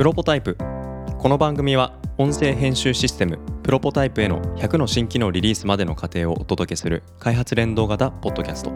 [0.00, 0.56] プロポタイプ。
[1.18, 8.72] この番組は音声編集システムプロポタイプへの100の新機能リリースまでの過程をお届けする開発連動型ポッドキャスト。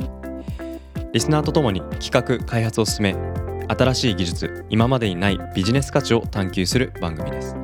[1.14, 3.16] リスナーとともに企画開発を進め
[3.68, 7.56] 新しい技術今までにないビジネス価値を探求する番組です。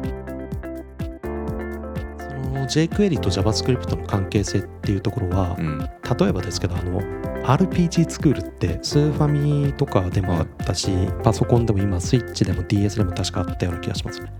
[2.70, 5.78] jQuery と JavaScript の関係性っていうところは、うん。
[5.78, 7.00] 例えばですけどあの
[7.44, 10.90] RPG スクールってスーファミとかでもあったし、
[11.22, 14.32] パソコンでも今スイッチでも DS でも確かあったような気がしますね。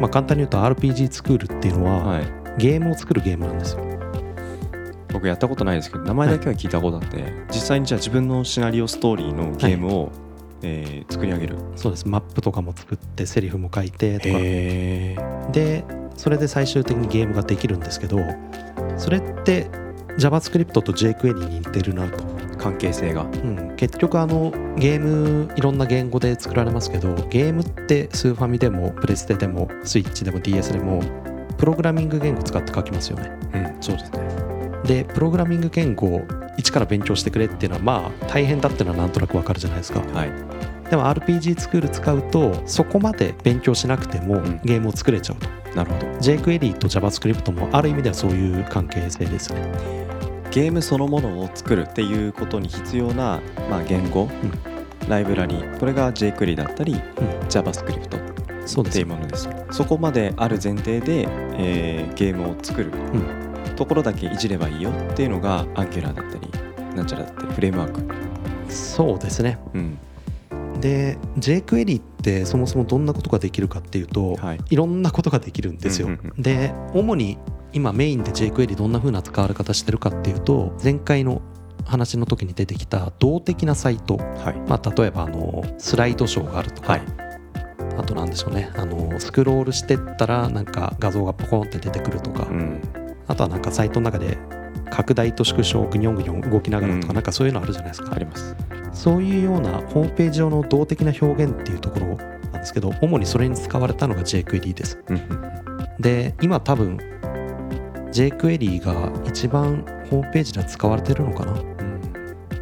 [0.00, 2.24] まあ簡単に言うと RPG スクールっていうのは、はい。
[2.58, 3.84] ゲームを作るゲームなんですよ。
[5.12, 10.12] 僕やったことないですけど名前だけは聞いたことあって、実際にじゃあ自分のシナリオストーリーのゲームを、
[10.62, 11.56] えー作り上げる。
[11.74, 12.06] そうです。
[12.06, 14.38] マップとかも作ってセリフも書いてとか。
[14.38, 15.84] で
[16.20, 18.18] それで最終的にゲームができるんですけど
[18.98, 19.70] それって
[20.18, 22.40] JavaScript と jQuery に似てるなと。
[22.58, 23.22] 関係性が。
[23.22, 31.02] うん、結局あのゲームいろんな言語で作られますけどゲームってスーファミでもプレステでもスイッチでも DS でも
[31.56, 33.32] プログラミング言語使って書きますよね。
[33.54, 33.82] うん。
[33.82, 34.20] そうですね。
[34.84, 36.22] でプログラミング言語を
[36.58, 40.00] 一から勉強してくれっていうのはまあ大変だっていうのはなんとなくわかるじゃないですか。
[40.00, 40.30] はい。
[40.90, 44.60] でも RPG スクール使うとそこまで勉強しなくてもん。
[44.64, 46.06] ゲームを作れちゃうと、なるほど。
[46.18, 49.60] jQuery と JavaScript もある意味ではそういう関係性ですね。
[50.50, 53.40] ゲームそのものを作るっていうことに必要な、
[53.70, 54.28] まあ、言語、
[55.08, 57.00] ライブラリこれが jQuery だったり、
[57.48, 58.22] JavaScript ってい
[58.66, 59.48] そうものです。
[59.70, 62.90] そこまである前提で、えーゲームを作る、
[63.76, 66.50] ところだけいじればいいよっていうのが Angular だったり
[66.94, 67.92] なんちゃらだったりフレームワー
[68.68, 69.58] ク、そうですね。
[69.74, 69.98] うん。
[70.80, 74.60] で jQuery ってそもそもどんなことができるかっていうと、はい。
[74.70, 76.08] い、ろんなことができるんですよ。
[76.08, 77.38] うんうんで主に
[77.72, 81.40] 今メインで jQuery どんな風な使われ方してるかっていうと前回の
[81.84, 84.60] 話の時に出てきた動的なサイト、はい。
[84.68, 87.02] まあ、例えばあのスライドショーがあるとか、はい。
[87.96, 88.70] あとなんでしょうね。
[88.76, 92.80] あのスクロールしてったらなんか画像がポコンって出てくるとか、うん。
[93.28, 94.36] あとはなんかサイトの中で
[94.90, 97.14] 拡大と縮小グニョングニョン動きながらとか、うん。
[97.14, 98.14] なんかそういうのあるじゃないですか。
[98.14, 98.56] あります。
[98.92, 104.98] そういうようなホームページ上の動的な表現っていうところなんですけど主にそれに使われたのが jQuery です。
[105.08, 105.50] うんうん
[106.00, 106.96] で今多分
[108.10, 111.54] jQuery が一番ホームページでは使われてるのかな。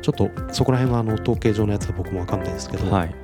[0.03, 3.15] ちょっとそこら辺はあの統計上のやつは僕も分かんないですけど、はい、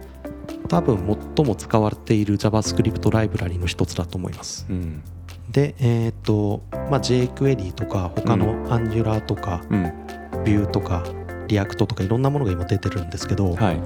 [0.68, 0.98] 多分
[1.36, 4.66] 最も使われている JavaScript ライブラリの一つだと思います。
[4.68, 5.02] うん
[5.54, 9.84] でえっ、と、まあ、jQuery とか他の Angular とかうん、
[10.42, 11.04] Vue とか
[11.46, 13.80] React とかいろんなものが今出てるんですけど、はい。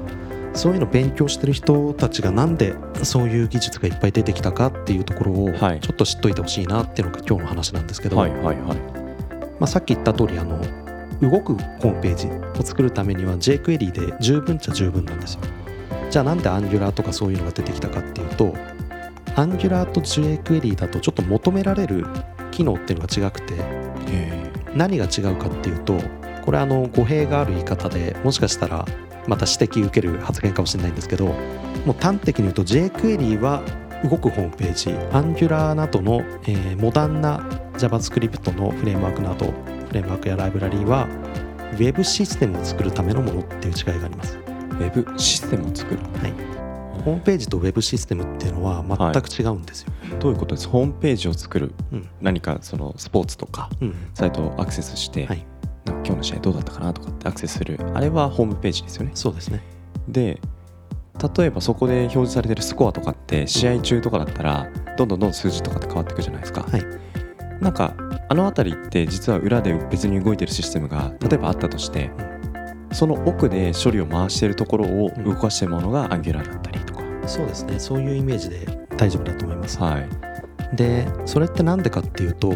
[0.55, 2.75] そういうの勉強してる人たちがなんで
[3.05, 8.77] そういう技術がいっぱい出てきたかっていうところをちょはいっと知っといてほしいなっていうのが今日の話なんですけど、はいはいはい。
[9.61, 10.59] まあ、さっき言った通りあの
[11.21, 15.41] 動くホームページを作るためには jQuery で十分っちゃ十分なんですよ。
[16.11, 18.55] じゃあなんで Angular とかそういうのが出てきたかっていうと
[19.39, 22.05] Angular と jQuery だとちょっと求められる
[22.51, 25.97] 機能っていうのが違くてへ何が違うかっていうと
[26.45, 28.85] これあの語弊がある言い方でもしかしたら
[29.29, 31.35] また指摘受ける発言かもしれないんですけども
[31.89, 33.63] う端的に言うと jQuery は
[34.03, 37.39] 動くホームページ Angular などの、えーモダンな
[37.75, 39.47] JavaScript のフレームワークなど
[39.89, 41.09] フレームワークやライブラリーは
[41.79, 46.01] Web システムを作るためのものっていう違いがあります、ーウェブシステムを作る。
[46.01, 46.48] はい、
[47.09, 50.69] ホームページと Web システムっていうのは全く違うんですよ、どういうことです？
[50.69, 52.09] ホームページを作るうん。
[52.21, 53.95] 何かそのスポーツとかうん。
[54.13, 55.47] サイトをアクセスして、はい。
[55.87, 59.13] なんか今日の試合どうだったかなとかってアクセスするあれはホームページですよね。
[59.15, 59.63] そうですね。
[60.07, 60.39] で
[61.37, 66.85] 例えばそこで表示されてるスコアとかって試合中とかだったらどんどんどんどん数字とかって変わっていくじゃないですか、はい。
[67.63, 67.95] なんか
[68.29, 72.11] あの辺りって実は裏で別に動いてるシステムが例えばあったとして、
[72.93, 76.98] その奥で処理を回しているところを動かしているものが Angular だったりとか、
[77.29, 77.79] そうですね。
[77.79, 78.67] そういうイメージで
[78.97, 79.79] 大丈夫だと思います。
[79.79, 80.09] はい。
[80.77, 82.53] でそれって何でかっていうと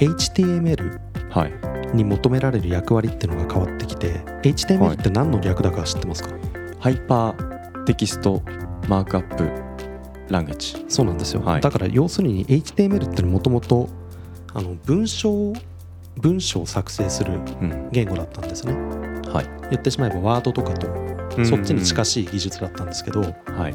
[0.00, 0.98] HTML
[1.30, 1.52] はい。
[1.94, 6.30] に求められる役割っていうのが変わってきて HTML って何の略だか知ってますか、
[6.78, 8.42] Hypertext
[8.88, 9.50] Markup
[10.32, 11.60] Language そうなんですよ、はい。
[11.60, 13.88] だから要するに HTML ってもともと
[14.84, 15.52] 文章
[16.16, 17.88] 文章を作成するうん。
[17.90, 18.72] 言語だったんですね。
[19.32, 19.46] はい。
[19.70, 20.86] 言ってしまえばワードとかと
[21.44, 23.74] そっちに近ししい技術だったんですけどいはい。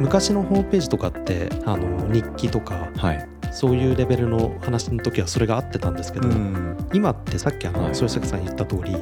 [0.00, 3.28] 昔のホームページとかってあの日記とかはい。
[3.52, 7.94] そういうレベルの話の時はそれが合ってたんですけど、うん今ってさっきあのはい。
[7.94, 8.96] 添坂さん言った通り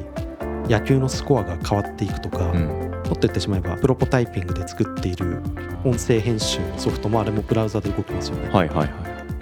[0.69, 2.67] 野球のスコアが変わっていくとか、うん。
[3.09, 5.41] もっと言ってしまえばプロポタイピングで作っている
[5.85, 8.49] 音声編集のソフトもあれもブラウザで動きますよね。
[8.51, 8.85] はいはいは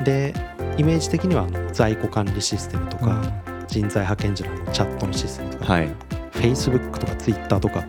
[0.00, 0.04] い。
[0.04, 0.34] で
[0.76, 3.22] イメージ的にはあの在庫管理システムとか、
[3.66, 5.88] 人材派遣時のチャットのシステムとか、はい。
[6.32, 7.88] Facebook とか Twitter とかはい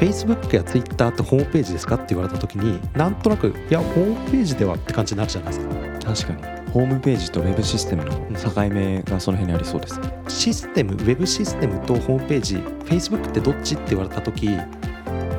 [0.00, 5.74] Facebook や Twitter ってホームページですかって言われた時になんとなくいやホームページではって感じになるじゃないですか。
[6.14, 6.60] 確かに。
[6.70, 10.00] ホームページとウェブシステムの境目がその辺にありそうです。
[10.00, 12.56] ねシステムウェブシステムとホームページ
[12.86, 14.62] Facebook ってどっちって言われた時、ま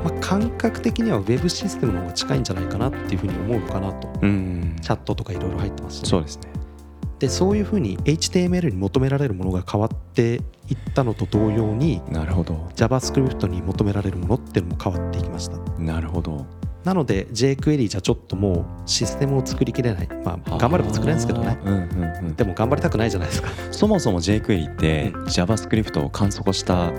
[0.06, 4.12] あ、感覚的にはウェブシステムの方が近いんじゃないかなっていうふうに思うのかなと。
[4.22, 4.76] うん。
[4.80, 6.61] チャットとかいろいろ入ってますしね、そうですね
[7.22, 12.54] でそういうふうに HTML に求められるものが変わっていったのと同様になるほど。
[12.74, 15.56] JavaScript に求められるものっていうのも変わっていきました。
[15.78, 16.44] なるほど。
[16.82, 20.08] なので jQuery じゃちょっともうシステムを作りきれない。
[20.24, 21.56] まあ頑張れば作れるんですけどね。
[21.64, 22.34] うんうんうん。
[22.34, 23.50] でも頑張りたくないじゃないですか。
[23.70, 26.90] そもそも jQuery ってう JavaScript を簡素化した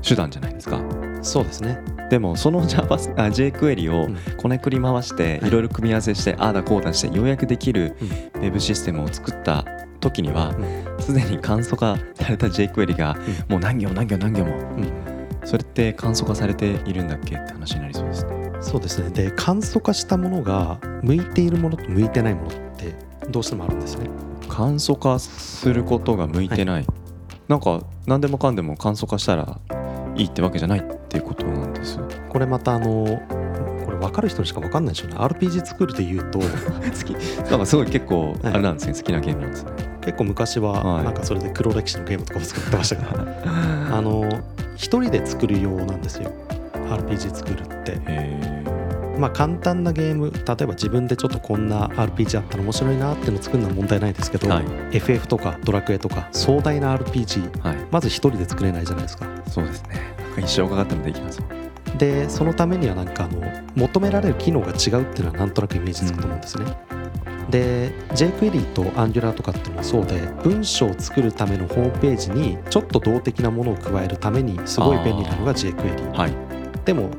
[0.00, 0.80] 手段じゃないですか。
[1.22, 4.16] そうですねでもその Java あ jQuery をうん。
[4.36, 5.48] こねくり回してはい。
[5.48, 7.96] いろいろ組み合わせしてああだこうだしてようやくできる
[8.34, 8.42] うん。
[8.42, 9.64] ウェブシステムを作った
[10.00, 10.54] 時には
[10.96, 11.02] うん。
[11.02, 13.16] すでに簡素化された jQuery が
[13.48, 14.90] もう何行何行何行もうん。
[15.44, 18.50] それって簡素化されているんだっけって話になりそうですね。
[18.60, 19.10] そうですね。
[19.10, 22.94] で簡素化したものが向いているものと向いてないものって
[23.30, 24.10] どうしてもあるんですね。
[24.48, 26.86] 簡素化することが向いてない、
[27.48, 29.58] なんか何でもかんでも簡素化したら
[30.16, 31.98] いいってわけじゃないっていうことなんです。
[32.28, 33.20] これまたあの
[33.84, 35.16] これ分かる人にしか分かんないでしょうね。
[35.16, 37.10] RPG 作るで言うと 好き。
[37.50, 38.52] なんかすごい結構はい。
[38.52, 39.70] あれなんですね、好きなゲームなんですね
[40.02, 41.04] 結構昔ははい。
[41.04, 43.10] なんかそれで黒歴史のゲームとかも作ってましたけど
[43.92, 44.24] あの
[44.76, 46.30] 一人で作るようなんですよ。
[46.74, 48.00] RPG 作るって。
[48.06, 48.64] へ
[49.18, 54.64] まあ簡単なゲーム例えば自分でちょっとこんな RPG あったら面白いなっていうのを作るのは問題ないですけど、はい。
[54.92, 57.76] FF とかドラクエとか壮大な RPG えはい。
[57.90, 59.26] まず一人で作れないじゃないですか。
[59.48, 61.40] そうですね一生かかってもできます。
[61.98, 63.42] でそのためにはなんかあの
[63.74, 66.64] 求められる機能が違うっていうのはなんとなくイメージつくと思うんですね、
[67.50, 76.32] で jQuery と Angular とかっていうのもそうで文章を作るためのホームページにちょっと動的なものを加えるためにすごい便利なのが jQuery はい。
[76.84, 77.10] でも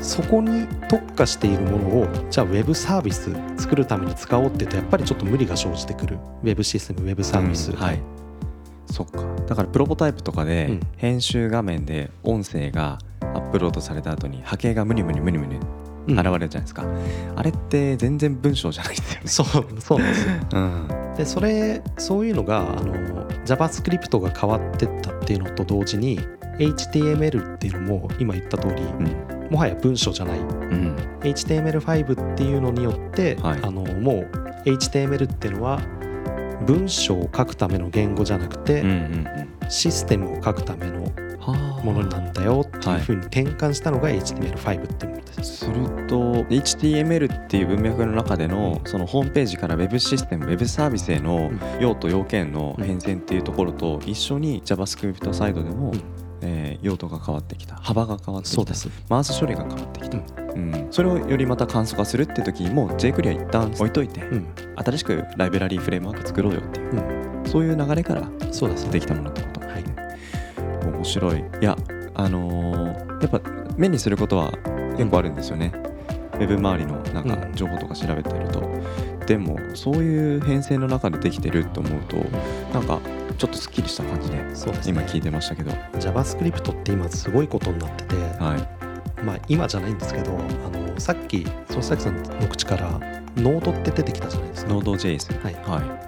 [0.00, 6.18] そこに特化しているものをじゃあウェブサービス作るために使おうって言うとやっぱりちょっと無理が生じてくる。
[6.42, 8.13] ウェブシステムウェブサービス、うんはい
[8.86, 9.24] そっか。
[9.46, 10.80] だからプロポタイプとかでうん。
[10.96, 15.58] 編集画面で音声がアップロードされた後に波形がムニムニムニムニ
[16.06, 16.18] うん。
[16.18, 16.84] 現れるじゃないですか、
[17.36, 19.28] あれって全然文章じゃないですよね。
[19.28, 20.34] そうそうなんですよ。
[20.52, 21.14] うん。
[21.16, 22.94] でそれそういうのがあの
[23.44, 26.20] JavaScript が変わってったっていうのと同時に
[26.58, 29.34] HTML っていうのも今言った通りうん。
[29.50, 30.38] もはや文章じゃない。
[30.38, 30.96] うん。
[31.20, 33.58] HTML5 っていうのによって、はい。
[33.62, 34.24] あのも
[34.64, 35.80] う HTML っていうのは
[36.64, 38.82] 文章を書くための言語じゃなくて、
[39.68, 41.04] システムを書くための
[41.44, 41.84] はあ。
[41.84, 45.56] ものになんだよっていうふうに転換したのが HTML5 っていうものです。
[45.58, 45.74] する
[46.06, 51.60] と HTML っていう文脈の中でのそのホームページから Web システム Web サービスへのうん。
[51.80, 56.02] 用途要件の変遷っていうところと一緒に JavaScript サイドでも、うん。
[56.42, 57.76] えー用途が変わってきた。
[57.76, 58.56] 幅が変わってきた。
[58.56, 58.88] そうです。
[59.08, 60.88] マウス処理が変わってきた、ううん。
[60.90, 64.46] それをよりまた簡素化するって時にもう jQuery は一旦置いといて、うん、
[64.76, 68.92] 新しくライブラリーフレームワーク作ろうよっていううん、そういう流れからそうですね。
[68.92, 69.60] できたものってこと。
[69.60, 69.84] はい。
[70.86, 71.38] 面白い。
[71.38, 71.76] いや
[72.14, 73.40] あのーやっぱ
[73.76, 74.52] 目にすることは
[74.96, 75.72] 結構あるんですよね、
[76.34, 77.52] ウェブ周りのなんかうん。
[77.54, 78.62] 情報とか調べてると、
[79.26, 82.16] でもそういう編成の中でできてると思うと
[82.72, 83.00] なんか
[83.38, 84.44] ちょっとすっきりした感じで。
[84.86, 88.83] 今聞いてましたけど、JavaScript って今すごいことになってて、はい、
[89.24, 92.90] まあ今じゃないんですけど、あのさっき曽崎さんの口から
[93.36, 94.72] ノードって出てきたじゃないですか。
[94.72, 95.54] Node.js はい。
[95.54, 96.04] は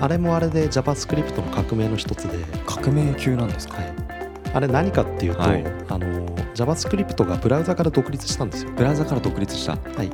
[0.00, 3.92] あれもあれで JavaScript の革命の一つで、い革命級なんですか、はい。
[4.54, 8.70] あれ何かっていうと、はいあの JavaScript がブラウザから独立したんですよ。
[8.76, 10.10] ブラウザから独立したはい。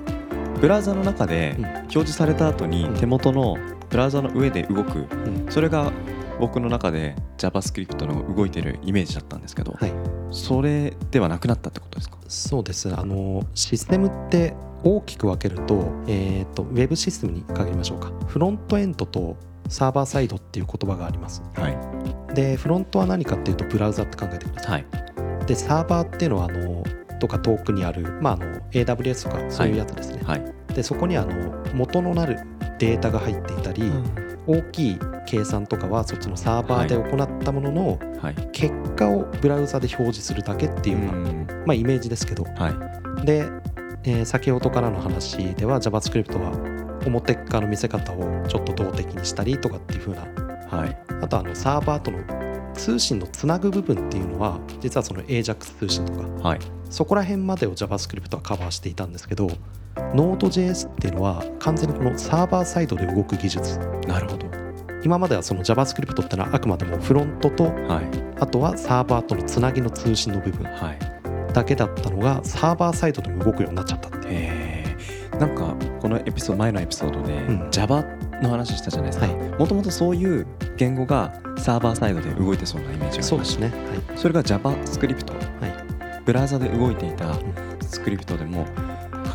[0.60, 3.56] ブラウザの中でうん表示された後にうん手元の
[3.88, 5.92] ブラウザの上で動くうんそれが
[6.38, 9.92] 僕の中で JavaScript の動いてるイメージだったんですけど、はい。
[10.30, 12.18] それではなくなったってことですか？
[12.28, 12.94] そうです。
[12.94, 18.12] あのシステムって大きく分けると,、えー、とウェブシステムに限りましょうか。
[18.26, 19.36] フロントエンドと
[19.68, 21.42] サーバーサイドっていう言葉があります。
[21.54, 22.34] はい。
[22.34, 24.86] でフロントは何かっていうとブラウザって考えてください。
[24.90, 25.46] はい。
[25.46, 26.84] でサーバーっていうのはあの
[27.18, 32.38] とか遠くにある、まあ、あの AWS とかそういうやつですね、はい、でそこにあの元のなる
[32.78, 33.92] データが入っていたり、
[34.46, 34.98] 大きい
[35.30, 38.34] 計算とかはそっちのサーバーで行ったもののはい。
[38.50, 41.46] 結果をブラウザで表示するだけっていうような、ん。
[41.66, 42.42] まあ、イメージですけど。
[42.42, 42.70] は
[43.22, 43.24] い。
[43.24, 43.48] で、
[44.02, 46.52] えー先ほどからの話では JavaScript は
[47.06, 50.22] 表側の見せ方をちょっと動的にしたりとかっていう風な。
[50.76, 50.98] はい。
[51.22, 52.18] あとあのサーバーとの
[52.74, 56.48] 通信のつなぐ部分っていうのは実はその AJAX 通信とか。
[56.48, 56.58] はい。
[56.90, 59.46] そこら辺までを JavaScript はカバーしていたんですけど
[59.94, 63.78] Node.js っていうのは完全にこのサーバーサイドで動く技術。
[64.08, 64.59] なるほど
[65.02, 68.04] 今まではその JavaScript ってのはあくまでもフロントとはい。
[68.38, 70.64] あとはサーバーとのつなぎの通信の部分。
[70.64, 71.52] はい。
[71.52, 74.84] だけだったのがサーバーサイドでも動くようになっちゃったって
[75.38, 77.70] なんかこのエピソード前のエピソードでうん。
[77.70, 78.02] Java
[78.42, 79.26] の話したじゃないですか。
[79.26, 79.36] はい。
[79.58, 83.22] もともとそういう言語がサーバーサイドで動いてそうなイメージがありました。
[83.22, 83.72] そうですね。
[84.16, 85.90] それが JavaScript はい、はい
[86.24, 87.34] ブラウザで動いていた
[87.80, 88.64] スクリプトでも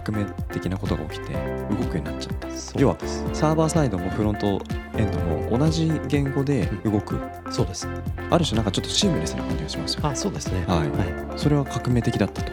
[0.05, 1.33] 革命的なことが起きて
[1.69, 2.47] 動くようになっちゃった。
[2.79, 2.97] 要は
[3.33, 4.61] サーバーサイドもフロント
[4.97, 7.19] エンドも同じ言語で動く。
[7.51, 7.87] そうです。
[8.29, 10.09] ある種なんかちょっとシームレスな感じがしますよね。
[10.09, 10.65] あそうですね。
[10.67, 10.89] はい。
[10.89, 12.51] はい、それは革命的だったと。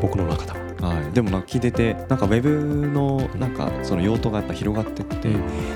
[0.00, 0.62] 僕の中では。
[0.82, 5.28] はい、でもなんか聞いててなんかウェブのなんかその用途がやっぱ広がってって、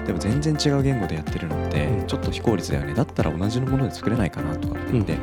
[0.04, 2.06] でも全然違う言語でやってるのってうん。
[2.06, 2.94] ちょっと非効率だよね。
[2.94, 5.16] だったら同じもので作れないかなとかって言って、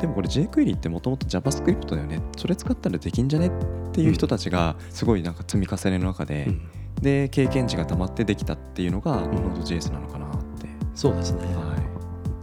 [0.00, 2.22] でもこれ jQuery ってもともと JavaScript だよね。
[2.38, 3.50] それ使ったらできんじゃねっ
[3.92, 6.60] ていう人たちがすごいなんか積み重ねの中で、うん
[7.00, 11.76] で経験値がたまってできたっていうのが Node.js なのかなって、そうですね、は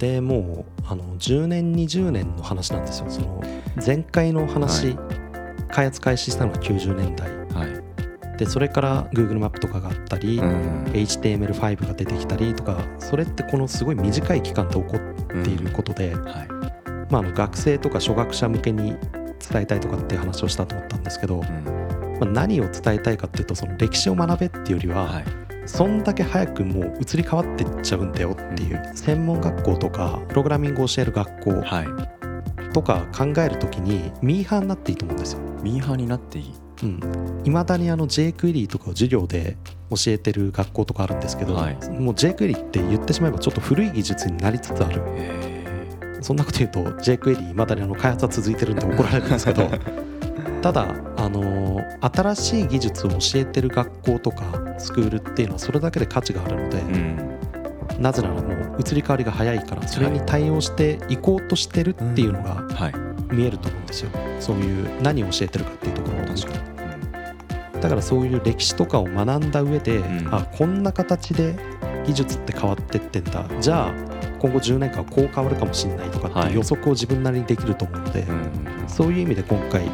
[0.03, 3.09] でもうあの10年20年の話なんですよ。
[3.09, 3.41] その
[3.85, 4.97] 前回の話、
[5.71, 7.31] 開発開始したのが90年代。
[7.31, 8.37] いはい。
[8.37, 10.83] でそれから Google マップとかがあったり、うん。
[10.87, 16.47] HTML5 が出てきたりとかそれってこのすごい短い期間で起こっていることで、はい。
[17.09, 18.97] まあ、あの学生とか初学者向けに
[19.39, 25.25] 伝えたいとかっていう話をしたと思ったんですけど、うんまあ、何を伝えたいかっていうとその歴史を学べっていうよりは、はい。
[25.65, 32.73] そんだけ早くもう移り変わっていっちゃうんだよっていう、専門学校とかプログラミングを教える学校はい。
[32.73, 35.39] とか考えるときにミーハーになっていいと思うんですよ。
[35.61, 36.53] ミーハーになっていい？
[36.83, 36.99] うん、
[37.45, 39.55] 未だにあの JQuery とかを授業で
[39.89, 41.75] 教えてる学校とかあるんですけど、はい。
[41.91, 45.01] もう JQuery って言ってしまえばちょっと古い技術になりつつある。
[45.15, 45.63] へ
[46.21, 49.69] そんなこと言うと JQuery 未だにあの開発は続いてるんで怒られるんですけど。
[50.61, 50.85] ただ、
[51.23, 54.43] あのー新しい技術を教えてる学校とか
[54.77, 57.39] スクールっていうのはそれだけで価値があるので、うん。
[58.01, 58.41] なぜならも
[58.77, 62.93] う移り変わりが早いからそれに対応していこうとしてるっていうのがはい。
[63.33, 64.09] 見えると思うんですよ。
[64.39, 66.47] そういう何を教えてるかっていうところを確か
[67.73, 70.27] に、だからそういう歴史とかを学んだ上で、うん。
[70.35, 71.55] あこんな形で
[72.05, 73.45] 技術って変わってってんだ。
[73.61, 73.93] じゃあ
[74.39, 76.49] 今後10年間はこう変わるかもしれないとかってはい。
[76.49, 78.89] いう予測を自分なりにできると思うので、うん。
[78.89, 79.89] そういう意味で今回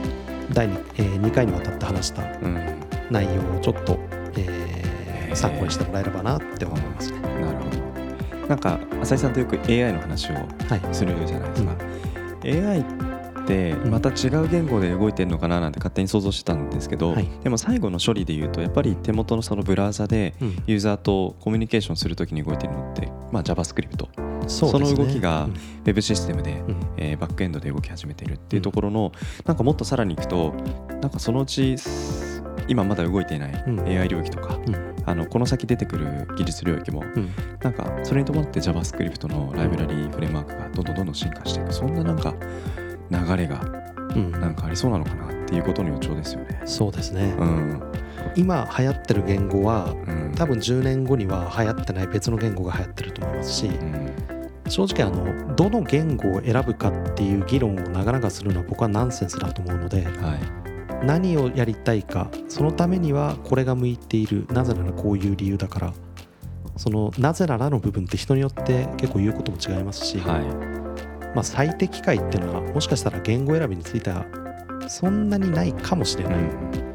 [0.53, 2.55] 第 2,、え2回にわたって話したうん。
[2.55, 2.79] うん
[3.11, 3.99] 内容をちょっと、
[4.37, 4.79] えー
[5.35, 7.19] 参考にしてもらえればなって思いますね。
[7.19, 8.47] なるほど。
[8.47, 10.39] なんか浅井さんとよく AI の話をは
[10.75, 11.75] い、するじゃないですか、
[12.43, 12.83] AI っ
[13.45, 17.29] てまた違う言語で動いてるのかななんて勝手に想像してたんですけど、はい。
[17.43, 20.63] でも最後の処理で言うとやっぱり手元のそのブラウザでうん。
[20.65, 25.53] ユーザーとコミュニケーションするときに動いてるのって、まあ、JavaScript その動きがうん。
[25.85, 26.75] Web システムで、うん。
[26.97, 29.11] えーバックエンドで動き始めているっていうところの、
[29.45, 30.53] なんかもっとさらにいくと
[31.01, 31.75] なんかそのうち
[32.67, 33.79] 今まだ動いていないうん。
[33.81, 34.95] AI 領域とか、うん。
[35.05, 37.29] あのこの先出てくる技術領域もうん。
[37.61, 41.73] なんかそれに伴って JavaScript のライブラリーフレームワークがどんどんどんどん進化していく。
[41.73, 42.33] そんななんか
[43.11, 43.61] 流れが
[44.15, 44.31] うん。
[44.31, 46.61] なんかありそうなのかなっていうことの予兆ですよね。
[46.65, 47.81] そうですね、うん。
[48.35, 50.33] 今流行ってる言語はうん。
[50.35, 54.38] 多分10年後には流行ってない別の言語が流行ってると思いますしうん
[54.69, 61.05] 正直あのどの言語を選ぶかっていう議論を長々するのは僕はナンセンスだと思うのではい。
[61.05, 65.93] 何をやりたいかそのためにはこれが向いているなぜならこういう理由だから
[66.75, 70.41] そのなぜならの部分って人によって結構言うことも違いますし、はい。
[71.35, 74.25] まあ、最適解っていうのはもしかしたら言語選びについては
[74.87, 76.88] そんなにないかもしれない、うん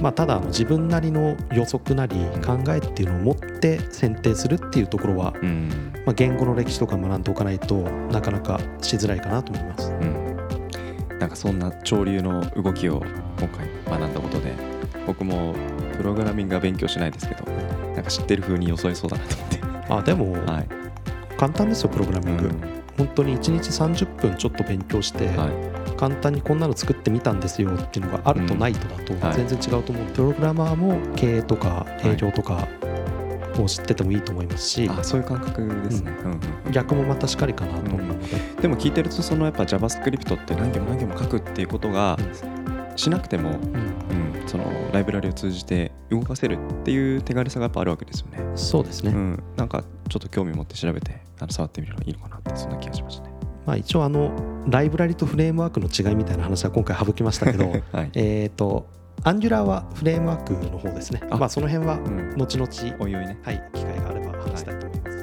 [0.00, 5.92] まあ、ただ自分なりの予測なり考えっていうのを持って選定するっていうところは、うん。
[6.04, 7.76] まあ、言語の歴史とか学んでおかないと
[8.10, 9.90] なかなかしづらいかなと思います。
[9.90, 11.18] うん。
[11.18, 13.02] なんかそんな潮流の動きを
[13.38, 14.52] 今回学んだことで
[15.06, 15.54] 僕も
[15.96, 17.44] プログラミングは勉強しないですけど
[17.94, 19.60] なんか知ってる風に装えそうだなと思って。
[19.88, 20.68] あでもはい。
[21.36, 22.82] 簡単ですよプログラミング、うん。
[22.96, 29.36] 本当に1日30分ちょっと勉強して、はい簡単にこんなの作ってみたんですよっていうのがあるとないとだとはい。
[29.36, 32.68] 全然違うと思う、プログラマーも経営とか営業とか
[33.58, 36.32] を知っててもいいと思いますし、あそういう感覚ですね、うん。
[36.32, 38.26] うん逆もまたしかりかなと思うので、
[38.60, 42.18] でも聞いてるとそのやっぱ JavaScript って何行も何行も書くっていうことが
[42.96, 43.56] しなくても、うん。
[43.56, 48.40] うん、そのライブラリを通じて動かせるっていう手軽さがやっぱあるわけですよね。
[48.56, 53.33] そうですね、うん、なんかちょっと興味持って調べてあの触ってみるのがいいのかなってそんな気がしましたね。
[53.66, 54.32] まあ、一応あの
[54.68, 58.10] ライブラリとフレームワークの違いみたいな話は今回省きましたけど はい。
[58.14, 58.86] えっと
[59.22, 61.22] アンギュラーはフレームワークの方ですね。
[61.30, 61.38] あ。
[61.38, 62.68] まあその辺はうん、後々
[63.00, 63.38] おいおいね。
[63.42, 65.13] はい機会があれば話したいと思います、